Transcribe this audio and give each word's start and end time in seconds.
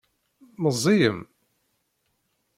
Meẓẓiyem? 0.61 1.19